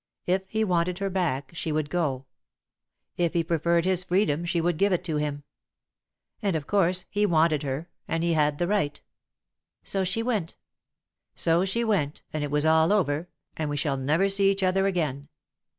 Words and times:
If 0.25 0.41
he 0.49 0.63
wanted 0.63 0.97
her 0.97 1.11
back, 1.11 1.51
she 1.53 1.71
would 1.71 1.91
go; 1.91 2.25
if 3.17 3.33
he 3.33 3.43
preferred 3.43 3.85
his 3.85 4.03
freedom, 4.05 4.45
she 4.45 4.59
would 4.59 4.77
give 4.79 4.91
it 4.91 5.03
to 5.03 5.17
him. 5.17 5.43
And, 6.41 6.55
of 6.55 6.65
course, 6.65 7.05
he 7.11 7.27
wanted 7.27 7.61
her, 7.61 7.87
and 8.07 8.23
he 8.23 8.33
had 8.33 8.57
the 8.57 8.65
right." 8.67 8.99
"So 9.83 10.03
she 10.03 10.23
went." 10.23 10.55
"So 11.35 11.65
she 11.65 11.83
went, 11.83 12.23
and 12.33 12.43
it 12.43 12.49
was 12.49 12.65
all 12.65 12.91
over, 12.91 13.29
and 13.55 13.69
we 13.69 13.77
shall 13.77 13.95
never 13.95 14.27
see 14.27 14.49
each 14.49 14.63
other 14.63 14.87
again." 14.87 15.27